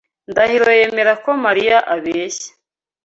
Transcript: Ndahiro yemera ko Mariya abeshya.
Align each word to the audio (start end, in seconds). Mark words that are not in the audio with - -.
Ndahiro 0.29 0.71
yemera 0.79 1.13
ko 1.23 1.29
Mariya 1.45 1.77
abeshya. 1.93 2.49